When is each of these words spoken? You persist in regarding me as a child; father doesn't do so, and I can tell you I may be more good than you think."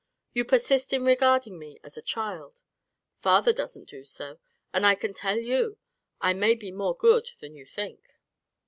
You 0.33 0.45
persist 0.45 0.93
in 0.93 1.05
regarding 1.05 1.59
me 1.59 1.77
as 1.83 1.95
a 1.95 2.01
child; 2.01 2.63
father 3.17 3.53
doesn't 3.53 3.87
do 3.87 4.03
so, 4.03 4.39
and 4.73 4.83
I 4.83 4.95
can 4.95 5.13
tell 5.13 5.37
you 5.37 5.77
I 6.19 6.33
may 6.33 6.55
be 6.55 6.71
more 6.71 6.97
good 6.97 7.29
than 7.39 7.53
you 7.53 7.67
think." 7.67 8.15